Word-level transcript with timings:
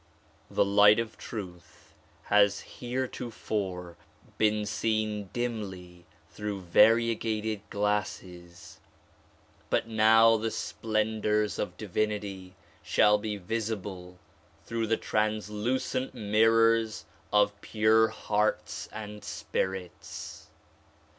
"'The 0.49 0.65
light 0.65 0.97
of 0.99 1.15
truth 1.15 1.93
has 2.23 2.61
heretofore 2.61 3.97
been 4.39 4.65
seen 4.65 5.29
dimly 5.31 6.07
through 6.31 6.61
varie 6.61 7.13
gated 7.13 7.61
glasses, 7.69 8.79
but 9.69 9.87
now 9.87 10.37
the 10.37 10.49
splendors 10.49 11.59
of 11.59 11.77
divinity 11.77 12.55
shall 12.81 13.19
be 13.19 13.37
visible 13.37 14.17
through 14.65 14.87
the 14.87 14.97
translucent 14.97 16.15
mirrors 16.15 17.05
of 17.31 17.61
pure 17.61 18.07
hearts 18.07 18.89
and 18.91 19.23
spirits. 19.23 20.47